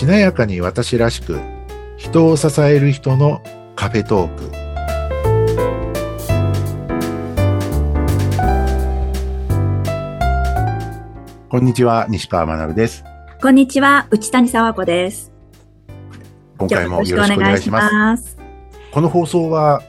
[0.00, 1.38] しなやかに私らしく
[1.98, 3.42] 人を支える人の
[3.76, 4.50] カフェトーク。
[11.50, 13.04] こんにちは西川学です。
[13.42, 15.32] こんにちは内谷沢子です。
[16.56, 18.38] 今回もよろしくお願いします。
[18.92, 19.82] この放送は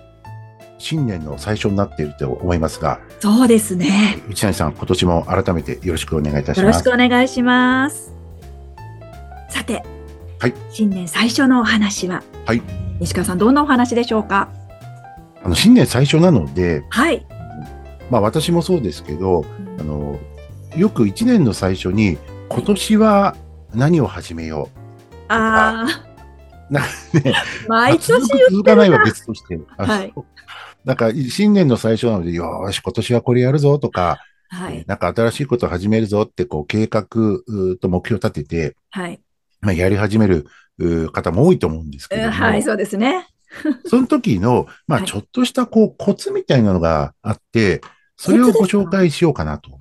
[0.77, 4.21] 新年の最初になっていると思いますがそうですね。
[4.27, 6.59] 内谷さん今年も改めてよろしくお願いいたします。
[6.63, 8.13] よろしくお願いします。
[9.47, 9.83] さて、
[10.41, 12.63] はい、新年最初のお話は、はい、
[12.99, 14.49] 西川さんどんなお話でしょうか？
[15.43, 17.23] あの新年最初なので、はい、
[18.09, 19.45] まあ私もそうですけど、
[19.79, 20.19] あの
[20.75, 22.17] よく1年の最初に
[22.49, 23.35] 今年は
[23.75, 24.79] 何を始めよう
[25.27, 26.05] ああ。
[26.73, 26.81] な
[27.13, 27.35] ね、
[27.67, 28.11] 毎年
[28.49, 28.85] 続かな。
[28.87, 29.59] いは別として。
[29.77, 30.13] はい。
[30.83, 34.17] なんか新年の最初なので、よし、今年はこれやるぞとか、
[34.49, 37.03] はい、なんか新しいことを始めるぞってこう計画
[37.79, 39.21] と目標を立てて、はい、
[39.61, 40.45] まあ、やり始める
[41.11, 43.27] 方も多いと思うんですけども、はい、そうですね。
[43.85, 47.81] その時の、まあ、ちょっとしたこうコツみたいなのがあって、
[48.17, 49.71] それをご紹介しようかなと。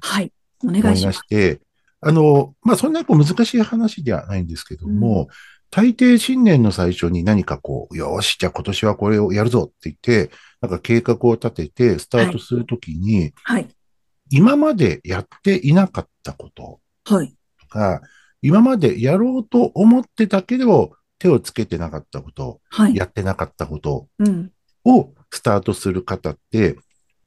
[0.63, 1.61] 思いまして、
[2.01, 5.27] あの、まあ、そんなこう難しい話ではないんですけども、うん、
[5.71, 13.69] 大抵新年の最初に何かこう、よし、じゃあ今年はこれをやるぞって言って、なんか計画を立ててスタートするときに、はい、
[14.31, 18.01] 今までやっていなかったこととか、はい、
[18.43, 24.09] 今までやろうと思ってたけど、手をつけてなかったこと、はい、やってなかったこと
[24.85, 26.77] をスタートする方って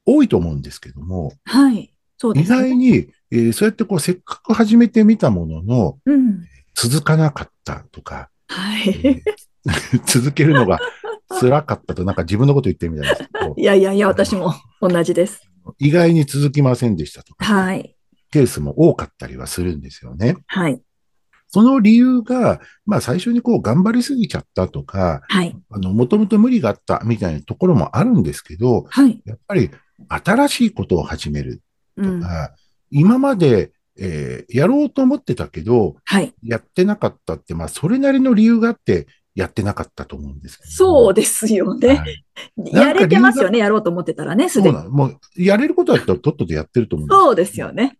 [0.05, 1.93] 多いと思うんですけども、はい。
[2.17, 10.79] そうですね、意外に、えー、そうやってこうせっかく始めてみたものの、うん、続かなかったとか、はい、えー、 続けるのが
[11.27, 13.53] 辛かったとなんか自分のこと言ってるみたいですけど。
[13.57, 15.41] いやいやいや、私も同じです。
[15.79, 17.95] 意外に続きませんでしたとか、はい、
[18.31, 20.37] ケースも多かったりはするんですよね。
[20.47, 20.81] はい。
[21.53, 25.55] その理由が、まあ最初にこう頑張りすぎちゃったとか、はい。
[25.69, 29.21] あの、もともと無理があったみたいなところもあるんですけど、はい。
[29.23, 29.69] やっぱり
[30.09, 31.61] 新しいことを始める
[31.95, 32.21] とか、うん、
[32.89, 36.33] 今まで、えー、やろうと思ってたけど、はい。
[36.41, 40.71] やってなかったって、まあそれなりの理由があって、やってなかったと思うんですけど。
[40.71, 41.87] そうですよね。
[41.87, 42.25] はい、
[42.73, 44.75] やれてますよね、やろうと思ってたらね、すでに。
[44.75, 47.99] そうなもう、やれることだったらとっととやってると思うんですそうですよね。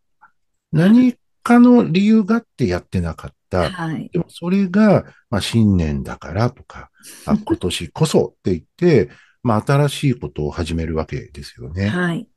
[0.72, 3.70] 何かの理由があってやってなかった。
[3.70, 6.90] はい、でもそれが、まあ、新年だからとか、
[7.28, 9.10] あ今年こそって言って、
[9.44, 11.90] まあ、新しいことを始めるわけですよね。
[11.90, 12.28] はい。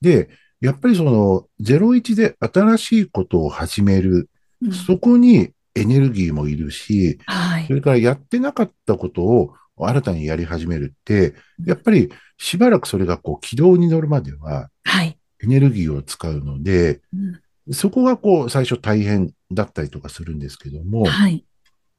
[0.00, 0.28] で、
[0.60, 4.28] やっぱりその、01で新しいことを始める、
[4.60, 11.34] うん、そこにエネルギーもいるし、はい、それからやってなかったことを新たにやり始めるって、
[11.64, 14.70] やっぱりしばらくそれがこう軌道に乗るまでは、
[15.42, 17.40] エネルギーを使うので、うん
[17.72, 21.44] そこがこう、最初大変だったりとかするんですけども、はい。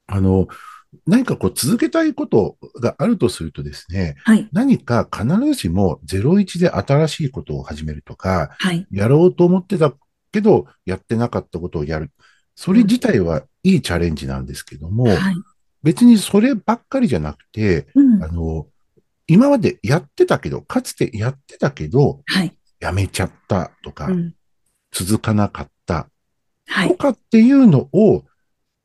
[0.07, 0.47] あの、
[1.05, 9.93] 何かこう続けたいことがあるとするとですね、はい、何か必ずしも01で新しいことを始めるとか、はい、やろうと思ってた
[10.31, 12.11] けど、やってなかったことをやる。
[12.55, 15.35] それ自体はいいチャレンジなんですけども、はい、
[15.83, 18.67] 別にそればっかりじゃなくて、うん、あの、
[19.27, 24.33] 今までやってたけど、かつてやってたけど、はい、やめちゃったとか、うん
[24.91, 26.07] 続かなかった、
[26.67, 28.23] はい、とかっていうのを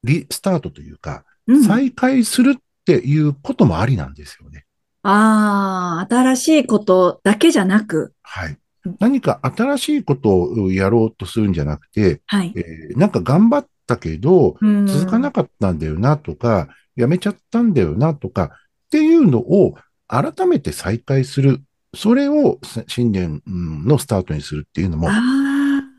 [0.05, 4.67] リスタートというか、うん、再開するっていうこともありなんですよね。
[5.03, 8.15] ああ、新しいことだけじゃなく。
[8.23, 8.57] はい。
[8.99, 18.49] 何か新しいことをやろうとするんじゃなくて、はいえー、なんか頑張ったけど、続かなかったんだよなとか、やめちゃったんだよなとかっ
[18.91, 19.77] ていうのを
[20.09, 21.63] 改めて再開する。
[21.95, 25.09] それを新年のスタートにするっていうのも、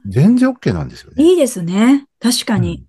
[0.06, 1.24] 全然 OK なんですよね。
[1.24, 2.06] いいですね。
[2.20, 2.86] 確かに。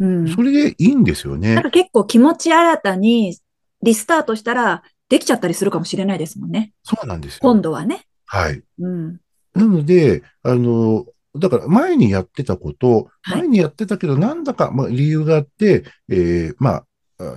[0.00, 0.28] うん。
[0.28, 1.60] それでいいんですよね。
[1.60, 3.36] か結構気持ち新たに
[3.82, 6.72] リスタートしたらできちゃったりするかもしれないですもんね。
[6.82, 7.40] そうなんですよ。
[7.42, 8.06] 今度はね。
[8.26, 8.62] はい。
[8.78, 9.20] うん。
[9.54, 11.06] なので、あの、
[11.36, 16.84] だから前にやってたこと、前にやってたけど、なんだか、まあ、理由があって、えー、まあ、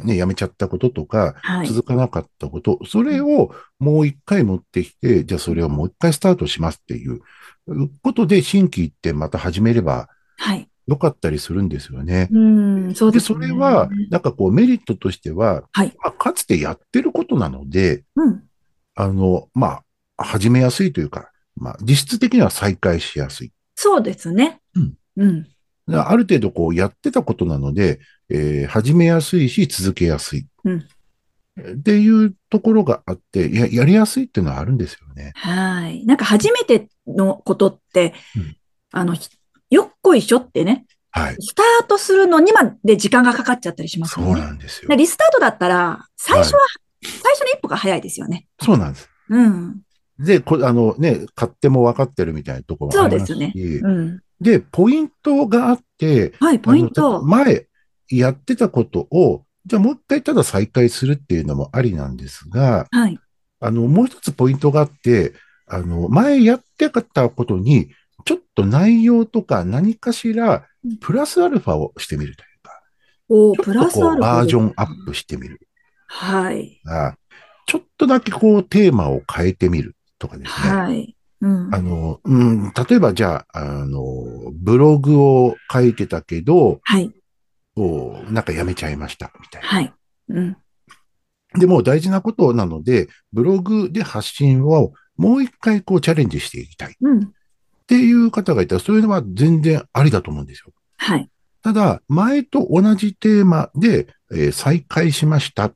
[0.03, 7.21] ね、やめちゃったこととか、はい、続かなかったこと、それをもう一回持ってきて、じゃあそれをもう一回スタートしますっていう、
[8.01, 10.67] ことで新規一点また始めれば、はい。
[10.87, 12.27] よかったりするんですよね。
[12.31, 13.39] うん、そうですね。
[13.39, 15.93] で、それは、なんかこうメリットとしては、はい。
[16.03, 18.43] まあ、かつてやってることなので、うん。
[18.95, 19.81] あの、ま
[20.17, 23.51] あ、始めやすいというか、まあ、実質的には再開しやすい。
[23.75, 24.59] そうですね。
[24.75, 24.93] うん。
[25.17, 25.47] うん。
[25.93, 27.99] ある程度こうやってたことなので、
[28.29, 30.47] えー、始めやすいし続けやすい。
[30.63, 30.87] うん。
[31.59, 35.33] っていうところがあって、や、やりやすいっていうのはあるんですよね。
[35.35, 36.05] はい。
[36.05, 38.57] なんか初めてのことって、うん、
[38.91, 39.15] あの、
[39.69, 41.35] よっこいしょってね、はい。
[41.39, 44.37] スタートするのにまで時間がかかっちゃったりしますそう。
[44.37, 44.95] なんですよで。
[44.95, 46.59] リスタートだったら、最初は、
[47.01, 48.47] 最初の一歩が早いですよね。
[48.61, 49.09] そうなんです。
[49.29, 49.81] うん。
[50.19, 53.79] で、こあのね、勝手も分かってるみたいなところもそありますし、うですね。
[53.83, 54.21] うん。
[54.39, 57.21] で、ポイントがあって、はい、ポイント。
[57.23, 57.67] 前
[58.09, 63.19] やってたことを、じゃあもう一回ただ再開するっていうのもありなんですが、はい。
[63.59, 65.33] あの、もう一つポイントがあって、
[65.67, 67.91] あの、前やってたことに、
[68.25, 72.81] ちょっと内容とか何かしらうん、プラスアルファをしてみるというか、
[73.29, 73.73] おープ
[74.19, 75.59] バージョンアップしてみる
[76.07, 76.81] はい。
[77.67, 80.69] ちょっとだけこうテーマを変えてみるとかですね。
[80.73, 81.15] はい。
[81.41, 81.73] うん。
[81.73, 84.03] あの、うん、例えばじゃあ、あの、
[84.53, 87.11] ブログを書いてたけど、はい。
[87.75, 89.67] こう、なんかやめちゃいました、みたいな。
[89.67, 89.93] はい。
[90.29, 90.57] うん。
[91.57, 97.33] で、もう大事なことなので、ブログで発信をもう一回こうチャレンジしていきたいっうん。
[97.87, 100.71] ていう方がいたら、そういうのは全然ありだと思うんですよ。
[100.97, 101.29] はい。
[101.61, 105.73] ただ、前と同じテーマで、えー再開しました、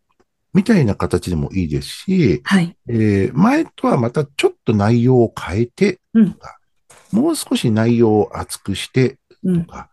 [0.53, 2.75] みたいな形でもいいですし、はい。
[2.87, 6.57] えー前とはまたちょっと内容を変えて、うんとか
[7.11, 9.65] もう少し内容を厚くして、うん。
[9.65, 9.89] とか、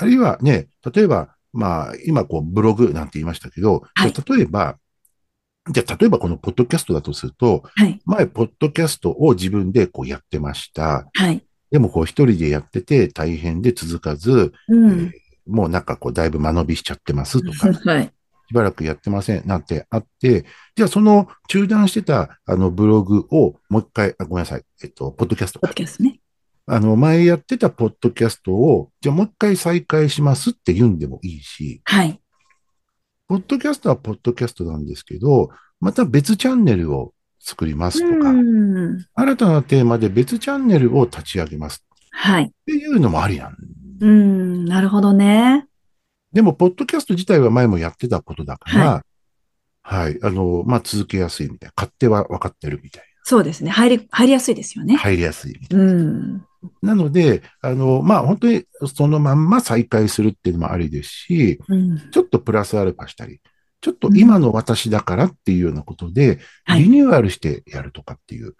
[0.00, 4.78] ああるいはね、例えば、まあ、今こうブログなんて言いましたけど、はい例えば、
[5.70, 8.00] じゃあ例えばこのポッドキャストだとすると、はい。
[8.04, 11.08] 前、ポッドキャストを自分でこうやってました。
[11.12, 11.44] はい。
[11.70, 15.12] でもこう一人でやってて大変で続かず、うん。
[15.46, 18.12] もうなんかこうだいぶ間延びしちゃってますとか、 はい。
[18.48, 20.44] しばらくやってませんなんてあって、
[20.74, 26.20] じゃあその中断してたあのブログをもう一回、あごめんなさい、えっと、ポッドキャストポッドキャストね。
[26.66, 32.20] あの、前やってたポッドキャストを、じゃあもう一回再開しますって言うんでもいいし、はい。
[33.28, 39.06] ポッドキャストはポッドキャストなんですけど、また別チャンネルを作りますとか、うん。
[39.14, 42.44] 新たなテーマで別チャンネルを立ち上げますはい。
[42.44, 43.56] っていうのもありなん
[44.00, 44.64] うん。
[44.64, 45.66] なるほどね。
[46.32, 49.04] でも、ポッドキャスト自体は前もやってたことだから、
[49.82, 51.72] はい、あの、まあ、続けやすいみたいな。
[51.76, 53.70] 勝手は分かってるみたいそうですね。
[53.70, 54.98] 入り、入りやすいですよねな。。
[54.98, 56.44] 入りやすいみたいうん。
[56.82, 56.94] な。
[56.94, 58.64] なので、あの、まあ、本当に
[58.94, 62.10] そのまんま再開するっていうのもありですし、うん。
[62.10, 63.40] ちょっとプラスアルファしたり、
[63.80, 68.54] ちょっと今の私だからっていうようなことで、はいリニューアルしてやるとかっていう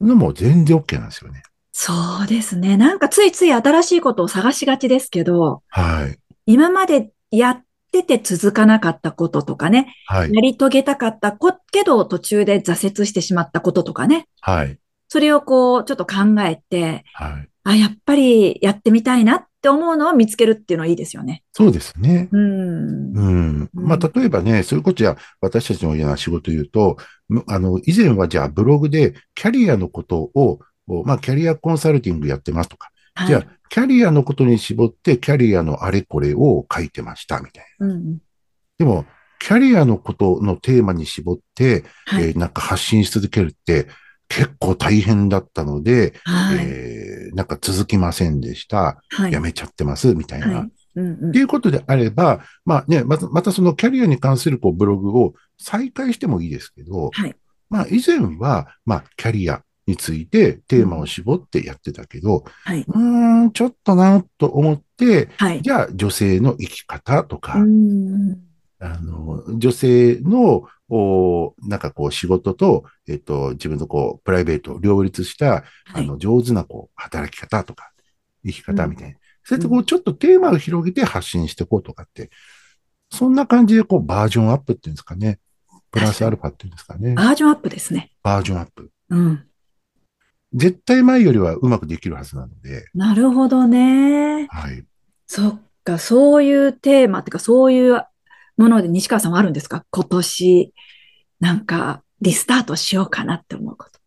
[0.00, 1.42] のも全然 OK なんですよね。
[1.72, 2.76] そうですね。
[2.76, 6.18] なんかついつい新しいことを探しがちですけど、はい。
[6.46, 7.62] 今までやっ
[7.92, 10.32] てて続かなかったこととかね、はい。
[10.32, 14.78] やり遂げたかったこけど途中で挫折してしまったこととかね、はい。
[15.10, 17.48] それをこうちょっと考えて、はい。
[17.64, 21.42] あ、やっぱりやってみたいなって思うのを見つけるっていうのはいいですよね。
[21.52, 22.28] そうですね。
[22.30, 23.12] うん。
[23.12, 23.30] う
[23.64, 23.70] ん。
[23.74, 26.96] まあ、例えばね、そういうことじゃ、私たちのような仕事を言うと、
[27.28, 37.86] むあの、以前はじゃあブログでキャリアのことを、おまあ、キャリアコンサルティングやってますとか、はいじゃあ、キャリアのことに絞って、キャリアのあれこれを書いてました、みたいな。
[37.88, 38.18] うん。
[38.78, 39.06] でも、
[39.40, 42.24] キャリアのことのテーマに絞って、はい。
[42.26, 43.88] えーなんか発信し続けるって
[44.30, 46.58] 結構大変だったので、はい。
[46.60, 49.00] えーなんか続きませんでした。
[49.10, 49.32] はい。
[49.32, 50.46] やめちゃってます、みたいな。
[50.48, 50.70] はい。
[50.96, 57.36] うんうんっていうことであれば、まあね、また、またそのキャリアに関するこうブログを再開してもいいですけど、はい。
[57.68, 62.84] まあ以前は、まあキャリアについてテーマを絞ってやってたけど、はい。
[62.86, 65.62] うーん、ちょっとなと思って、はい。
[65.62, 68.38] じゃあ女性の生き方とか、うん。
[68.80, 75.62] あの、女性の、おなんかこう仕事と、えっと、自分のこう、プライベートを両立した、はい。
[75.94, 77.92] あの、上手なこう、働き方とか、
[78.44, 79.16] 生き方みたいな。
[79.44, 82.30] そうやってこうう、ちょっとテーマを広げて発信していこうとかって、
[83.10, 85.38] そんな感じでこう、バージョンアップっていうんですかね。
[85.92, 87.14] プラスアルファっていうんですかね。
[87.14, 88.12] バージョンアップですね。
[88.22, 88.90] バージョンアップ。
[89.10, 89.46] うん。
[90.54, 94.46] 絶対前よりはうまくできるはずなので、なるほどね。
[94.48, 94.84] はい。
[95.26, 98.04] そっか、そういうテーマっていうか、そういう
[98.60, 99.84] もので西川さんはあるんですか？
[99.90, 100.72] 今年、
[101.40, 103.98] なんか、リスタートしようかなって思うこと。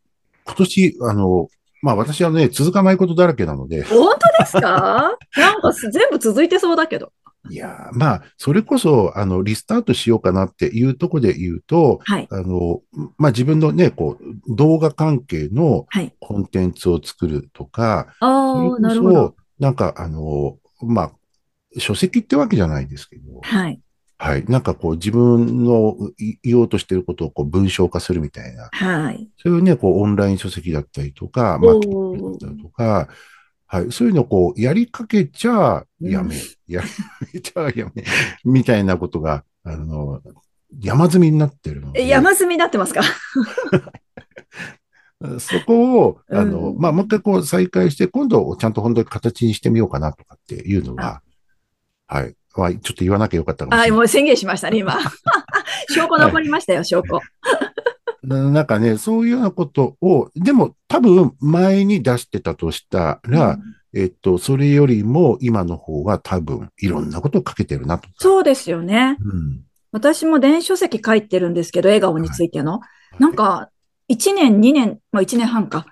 [0.45, 1.47] 今年、あの、
[1.81, 5.17] まあ私はね、続かないことだらけなので、本当ですか？
[5.35, 7.11] なんかす全部続いてそうだけど。
[7.49, 12.27] いやー、まあ、それこそ、あの、リスタートしようかなっていうところで言うと、はい。
[12.31, 12.81] あの、
[13.17, 16.13] まあ自分のね、こう、動画関係のはい。
[16.21, 21.11] コンテンツを作るとか、ああ、それなるほどなんか、あの、まあ、
[21.79, 23.81] 書籍ってわけじゃないですけど、はい。
[24.23, 24.45] はい。
[24.45, 29.27] なんかこう、自分のい言おうとしていることをこう文章化するみたいな、はい。
[29.37, 31.81] そういうね、こう、オンライン書籍だったりとか、まあ、だっ
[32.39, 33.09] たりとか、
[33.67, 33.91] はい。
[33.91, 36.37] そういうのをこう、やりかけちゃ、やめ、
[36.69, 36.81] や
[37.33, 38.05] めちゃ、やめ、
[38.45, 40.21] みたいなことが、あの、
[40.79, 42.03] 山積みになってるので。
[42.03, 43.01] え山積みになってますか？
[45.39, 51.21] そこを、あの、うんまあ、もう一回こう再開して、今度ちゃんと本当に形にしてみようかなとかっていうのは、
[52.07, 52.35] はい。
[52.55, 53.97] まあ、ちょっと言わなきゃよかったかもしあ、れない。
[53.97, 54.97] もう宣言しましたね、今。
[55.89, 57.19] 証拠残りましたよ、証拠。
[58.23, 63.57] ななんかね、そういうようなことを、でも多分前に出してたとしたら、
[63.93, 68.07] えっと、それよりも今の方が多分いろんなことをかけてるなと。
[68.17, 69.17] そうですよね。
[69.23, 69.61] うん。
[69.91, 72.79] 私も電子書籍書いてるんですけど、笑顔についての。
[73.19, 73.69] なんか、
[74.09, 75.85] 1年、2年、まあ1年半か。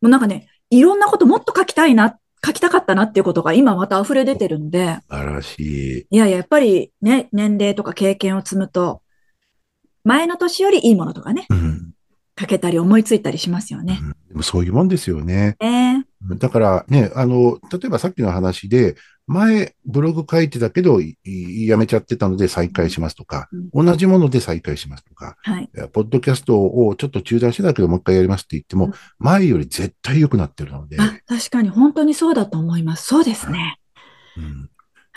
[0.00, 6.06] もうなんかね、いろんなこともっと書きたいな、書きたかったなっていうことが今また溢れ出てるんで、素晴らしい。
[6.10, 9.02] いやいや、やっぱりね、年齢とか経験を積むと、
[10.04, 11.92] 前の年よりいいものとかね、うん。
[12.38, 14.00] 書けたり思いついたりしますよね。
[14.02, 15.56] うんでもそういうもんですよね。
[15.60, 16.04] ええ
[16.38, 18.96] だからね、あの、例えばさっきの話で、
[19.32, 25.70] 前ブログ書いてたけど、いいやめちゃってたので再開しますとか、同じもので再開しますとか、はい。
[25.92, 33.06] ポッドキャストをちょっと中断してたけどもう一回やりますって言っても、うん前より絶対良くなってるので、あ、確かに本当にそうだと思います。
[33.06, 33.78] そうですね。
[34.36, 34.68] うん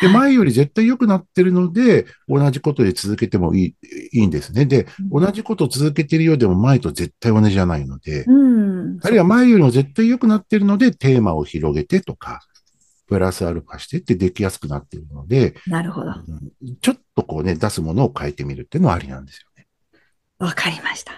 [0.02, 3.76] で、前より絶対良くなってるので、同じことで続けてもいい、
[4.12, 4.66] いいんですね。
[4.66, 9.00] で、うん同じことを続けてるようでも前と絶対同じじゃないので、うん。
[9.02, 12.42] あるいは前よりも絶対良くなってるので、テーマを広げてとか、
[13.08, 16.12] プラスアルファしてってできやすくなってるので、なるほど。
[16.12, 19.68] うんちょっとこうね、出すものを変えてみるっていうのはありなんですよね。
[20.40, 21.14] わかりました。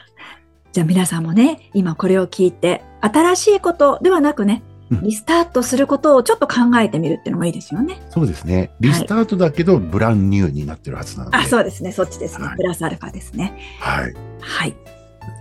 [0.72, 8.00] じゃあ皆さんもね、今これを聞いて、新しいことではなくねうん、リスタートすることをちょっと考えてみるっていうのもいいですよね。
[8.10, 8.72] そうですね。
[8.80, 11.38] リスタートだけど、ブランニューになってるはずなので。
[11.38, 11.92] あ、そうですね。
[11.92, 12.54] そっちですねは。
[12.54, 13.54] いプラスアルファですね。
[13.80, 14.14] はい。
[14.40, 14.76] はい。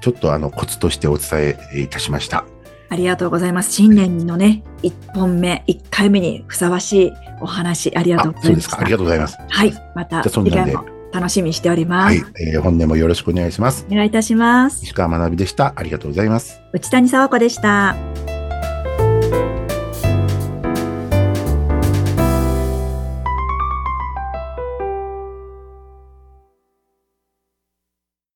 [0.02, 2.44] ちょっとあの、コツとしてお伝えいたしました。
[2.88, 3.72] ありがとうございます。
[3.72, 8.80] 新年のね、1本目、1回目にふさわしいお話、ありがとうご、ざいうますか。
[8.80, 9.38] ありがとうございます。
[9.48, 9.72] はい。
[9.94, 12.06] また次回も楽しみにしております。
[12.06, 12.32] はい。
[12.40, 13.86] えー本年もよろしくお願いします。
[13.90, 14.84] お願いいたします。
[14.84, 15.72] 石川学でした。
[15.76, 16.60] ありがとうございます。
[16.72, 18.35] 内谷沢子でした。